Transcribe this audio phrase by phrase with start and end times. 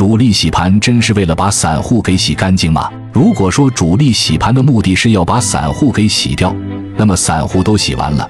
[0.00, 2.90] 主力洗盘真是为了把散户给洗干净吗？
[3.12, 6.56] 如果说主力洗盘的目的是要把散户给洗掉，
[6.96, 8.26] 那么散户都洗完了，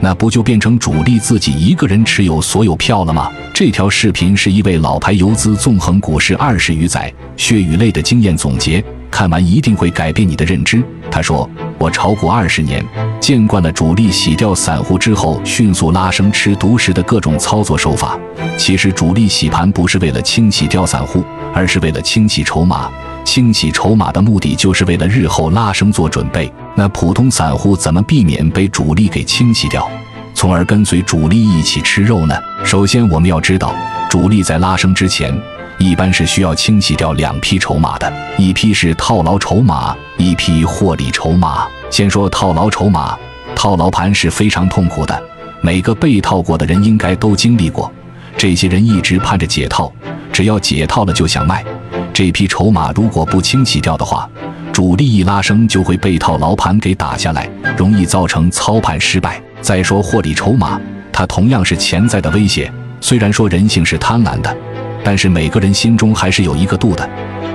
[0.00, 3.32] 那不就变成主力自己一个人持有所有票了吗？
[3.54, 8.84] 这条视频是一位老牌游资纵横股市二十余载、血与泪的经验总结，
[9.14, 10.82] 看完一定会改变你的认知。
[11.08, 12.84] 他说：“我炒股二十年，
[13.20, 18.18] 见惯了主力洗掉散户之后迅速拉升吃独食的各种操作手法。
[18.58, 21.22] 其实主力洗盘不是为了清洗掉散户，
[21.54, 22.90] 而是为了清洗筹码。
[23.24, 26.52] 清洗筹码的目的就是为了日后拉升做准备。
[26.74, 29.88] 那普通散户怎么避免被主力给清洗掉？”
[30.34, 32.34] 从而跟随主力一起吃肉呢？
[32.64, 33.72] 首先，我们要知道，
[34.10, 35.32] 主力在拉升之前，
[35.78, 41.66] 一般是需要清洗掉两批筹码的，一批是套牢筹码，一批获利筹码。
[41.90, 43.16] 先说套牢筹码，
[43.54, 45.22] 套牢盘是非常痛苦的，
[45.60, 47.92] 每个被套过的人应该都经历过。
[48.36, 49.92] 这些人一直盼着解套，
[50.32, 51.64] 只要解套了就想卖。
[52.12, 54.28] 这批筹码如果不清洗掉的话，
[54.72, 59.40] 主力一拉升就会被套牢盘给打下来，容易造成操盘失败。
[59.60, 60.80] 再说获利筹码，
[61.12, 62.70] 它同样是潜在的威胁。
[63.00, 64.56] 虽然说人性是贪婪的，
[65.04, 67.08] 但是每个人心中还是有一个度的。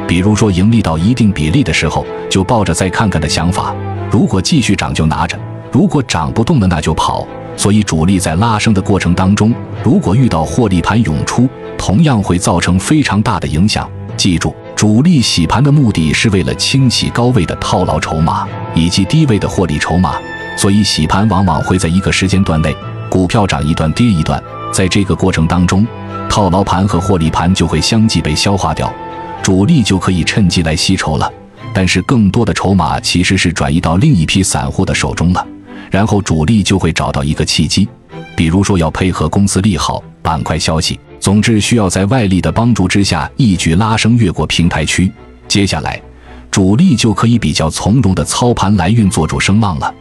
[0.07, 3.75] 比如说盈利到一定比例的时候，就抱着再看看的想法，
[4.09, 5.37] 如果继续涨就拿着，
[5.71, 7.27] 如果涨不动了那就跑。
[7.57, 13.89] 所以主力在拉升的过程当中，如果遇到获利盘涌出，同样会造成非常大的影响。
[14.15, 20.15] 记住，主力洗盘的目的是为了清洗高位的套牢筹码以及低位的获利筹码。
[20.55, 22.75] 所以洗盘往往会在一个时间段内，
[23.09, 24.41] 股票涨一段跌一段，
[24.73, 25.85] 在这个过程当中，
[26.29, 28.93] 套牢盘和获利盘就会相继被消化掉，
[29.41, 31.29] 主力就可以趁机来吸筹了。
[31.73, 35.45] 但是更多的筹码其实是转移到另一批散户的手中了，
[35.91, 37.87] 然后主力就会找到一个契机，
[38.35, 45.11] 比如说要配合公司利好、板块消息，总之需要在外力的帮助之下一举拉升越过平台区，
[45.47, 46.01] 接下来
[46.49, 49.93] 主力就可以比较从容的操盘来运作主声浪了。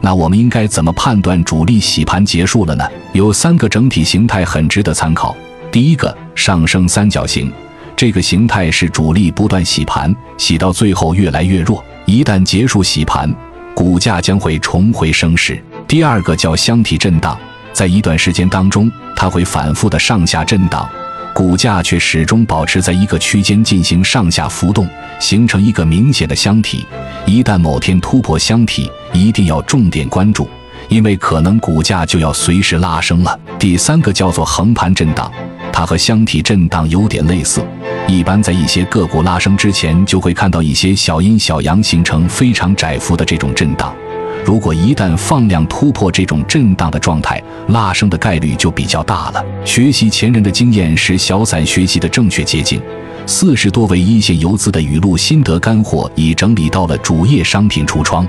[0.00, 2.84] 那我们应该怎么判断主力洗盘结束了呢？
[3.12, 5.36] 有三个整体形态很值得参考。
[5.72, 7.50] 第一个，上升三角形，
[7.96, 13.34] 这个形态是主力不断洗盘，洗到最后越来越弱，一旦结束洗盘，
[13.74, 15.58] 股价将会重回升势。
[15.88, 17.38] 第二个叫箱体震荡，
[17.72, 20.86] 在一段时间当中，它会反复的上下震荡。
[21.32, 24.86] 股价却始终保持在一个区间进行上下浮动，
[25.18, 26.86] 形成一个明显的箱体。
[27.24, 30.46] 一旦某天突破箱体，一定要重点关注，
[30.88, 33.40] 因为可能股价就要随时拉升了。
[33.58, 35.32] 第三个叫做横盘震荡，
[35.72, 37.64] 它和箱体震荡有点类似。
[38.06, 43.94] 一般在一些个股拉升之前，就会看到一些小阴小阳形成非常窄幅的这种震荡。
[44.44, 49.44] 如果一旦放量突破这种震荡的状态，拉升的概率就比较大了。
[49.64, 52.82] 学习前人的经验是小散学习的正确捷径。
[53.24, 58.26] 四十多位一线游资的语录心得干货已整理到了主页商品橱窗。